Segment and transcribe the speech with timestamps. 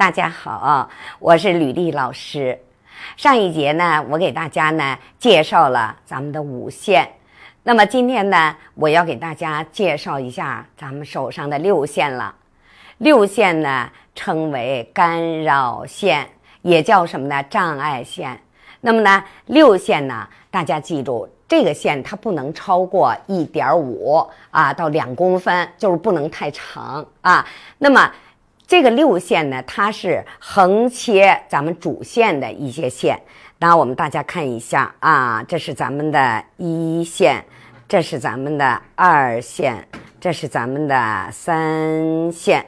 [0.00, 2.58] 大家好，我是吕丽老师。
[3.18, 7.06] 上一节呢，我给大家呢介绍了咱们的五线。
[7.64, 12.34] 那么今天呢，我要给大家介绍一下咱们手上的六线了。
[12.96, 16.26] 六线呢，称为干扰线，
[16.62, 17.42] 也叫什么呢？
[17.42, 18.40] 障碍线。
[18.80, 27.46] 那么呢，六线呢，大家记住，这个线它不能超过一点五啊到两公分，就是不能太长啊。
[27.76, 28.10] 那么
[28.70, 33.20] 这个六线呢，它是横切咱们主线的一些线。
[33.58, 37.44] 那我们大家看一下啊，这是咱们的一线，
[37.88, 39.88] 这是咱们的二线，
[40.20, 42.64] 这是咱们的三线。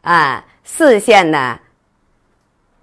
[0.00, 1.60] 啊，四线呢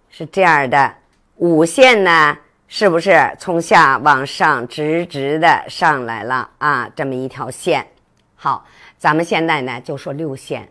[0.09, 0.95] 是这样的，
[1.35, 2.37] 五线呢
[2.69, 6.89] 是不是从下往上直直的上来了啊？
[6.95, 7.85] 这么一条线，
[8.33, 8.65] 好。
[8.97, 10.67] 咱们现在呢就说六线，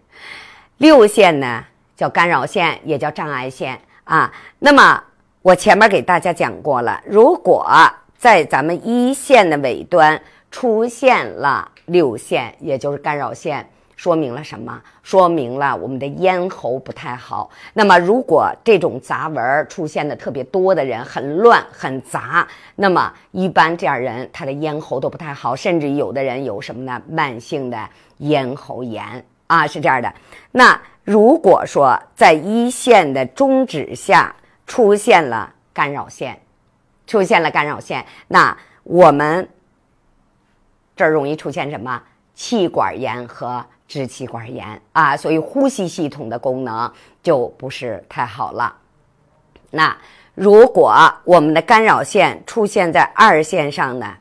[0.79, 1.65] 六线呢
[1.97, 4.33] 叫干扰线，也叫障碍线啊。
[4.59, 5.03] 那么
[5.43, 7.69] 我前面给大家讲过了，如果
[8.17, 10.21] 在咱们一线的尾端
[10.51, 13.69] 出现了六线，也就是干扰线。
[13.97, 14.81] 说明了什么？
[15.03, 17.51] 说明了我们的咽喉不太好。
[17.73, 27.03] 那么，如果这种杂纹出现的特别多的人，很乱很杂，那么一般这样人他的咽喉都不太好，甚至有的人有什么呢？
[27.11, 30.15] 慢性的咽喉炎啊，是这样的。
[30.53, 34.35] 那如果说在一线的中指下
[34.67, 36.41] 出现了干扰线，
[37.07, 39.49] 出现了干扰线，那我们
[40.95, 42.01] 这儿容易出现什么？
[42.35, 48.77] 气管炎和支气管炎啊，所以呼吸系统的功能就不是太好了。
[49.71, 49.97] 那
[50.37, 54.15] 如果我们的干扰线出现在二线上呢？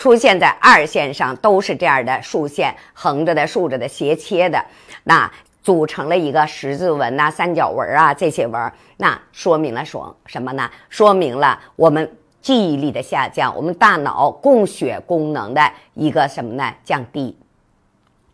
[0.00, 4.64] 出现在二线上都是这样的竖线，横着的、竖着的、斜切的，
[5.04, 5.30] 那
[5.62, 10.70] 组成了一个十字纹呐、三角纹啊这些纹，那说明了说什么呢？
[10.88, 16.72] 说明了我们记忆力的下降，我们大脑供血功能的一个什么呢？
[16.82, 17.36] 降低。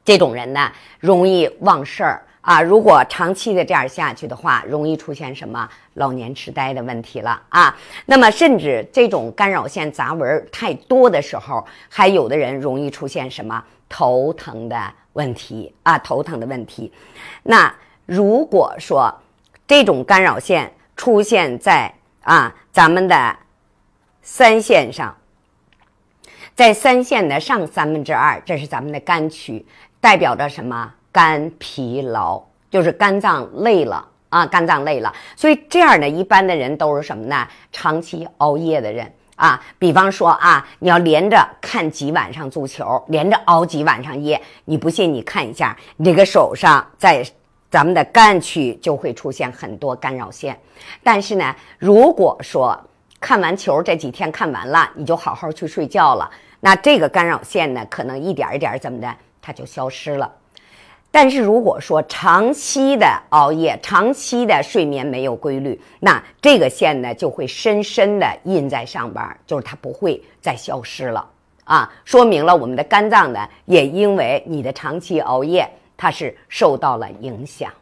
[0.04, 0.70] 这种人呢，
[1.00, 2.62] 容易忘事儿啊。
[2.62, 7.76] 如果长期的这样下去的话，容易出现什么老年痴呆的问题了啊。
[8.06, 14.78] 那么，甚至这种干扰线杂纹太多的时候，还有的人容易出现什么头疼的
[15.14, 15.98] 问题啊？
[15.98, 16.92] 头疼的问题。
[17.42, 17.74] 那
[18.06, 19.12] 如果说
[19.66, 21.92] 这种干扰线出现在
[22.22, 23.36] 啊咱们的
[24.22, 25.16] 三线上，
[26.54, 29.66] 在三线的上三分之二，这是咱们的肝区。
[30.00, 30.92] 代表着什么？
[31.16, 35.10] 肝疲劳，就是肝脏累了啊，肝脏累了。
[35.34, 37.48] 所以这样的一般的人都是什么呢？
[37.72, 39.58] 长期熬夜的人啊。
[39.78, 47.24] 比方说啊，你要连着看几晚上足球，连着熬几晚上夜，你不信你看一下，你这个手上在
[47.70, 50.54] 咱们的肝区就会出现很多干扰线。
[51.02, 52.78] 但是呢，如果说
[53.18, 59.16] 看完球这几天看完了，你就好好去睡觉了，那这个干扰线呢，可能一点一点怎么的？
[59.40, 60.30] 它就消失了，
[61.10, 71.26] 但是如果说长期的熬夜、长期的睡眠没有规律，那这个线呢就会深深的印在上边，就是它不会再消失了
[71.64, 77.72] 啊，说明了我们的肝脏呢也因为你的长期熬夜，它是受到了影响。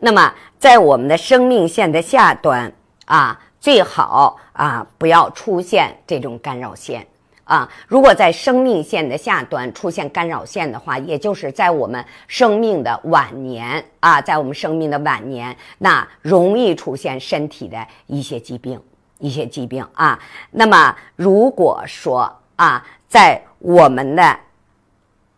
[0.00, 2.72] 那么在我们的生命线的下端
[3.04, 7.06] 啊，最好啊不要出现这种干扰线。
[7.44, 18.80] 啊，如果在生命线的下端出现干扰线的话，也就是在我们生命的晚年啊，在我们生命的晚年，那容易出现身体的一些疾病，
[19.18, 20.18] 一些疾病啊。
[20.50, 24.38] 那么，如果说啊，在我们的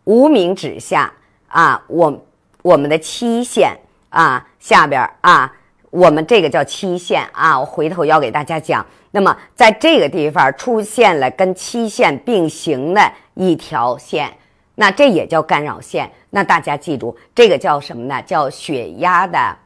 [0.05, 1.11] 无名指下
[1.49, 2.25] 啊，我
[2.61, 5.53] 我们的七线啊下边啊，
[5.89, 8.85] 我们这个叫七线啊，我回头要给大家讲。
[9.17, 13.01] 那么，在这个地方出现了跟七线并行的
[13.33, 14.31] 一条线，
[14.75, 16.07] 那这也叫干扰线。
[16.29, 18.21] 那大家记住，这个叫什么呢？
[18.21, 19.57] 叫血压的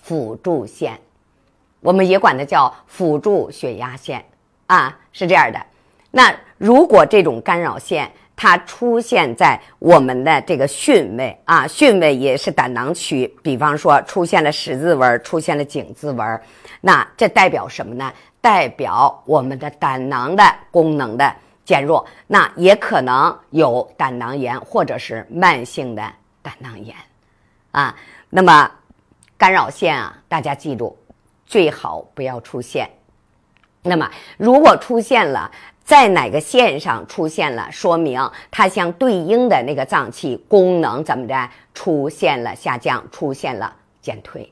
[0.00, 0.96] 辅助线，
[1.80, 4.24] 我们也管它叫辅助血压线
[4.68, 5.58] 啊，是这样的。
[6.12, 16.40] 那如果这种干扰线它出现在我们的这个穴位啊，穴位也是胆囊区，比方说出现了十字纹，出现了井字纹，
[16.80, 18.12] 那这代表什么呢？
[18.48, 21.36] 代表我们的胆囊的功能的
[21.66, 26.02] 减弱，那也可能有胆囊炎或者是慢性的
[26.40, 26.96] 胆囊炎，
[27.72, 27.94] 啊，
[28.30, 28.70] 那么
[29.36, 30.96] 干扰线啊，大家记住，
[31.44, 32.88] 最好不要出现。
[33.82, 35.50] 那么如果出现了，
[35.84, 44.50] 在哪个线上出现了，说明它相对应的那个脏器功能怎么着出现了下降，出现了减退，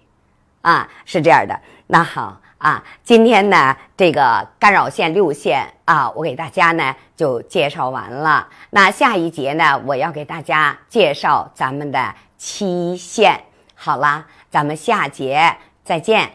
[0.60, 1.58] 啊，是这样的。
[1.86, 8.48] 那好啊，今天呢，这个干扰线六线啊，我给大家呢就介绍完了。
[8.70, 13.38] 那下一节呢，我要给大家介绍咱们的七线。
[13.74, 16.30] 好啦，咱们下节再见。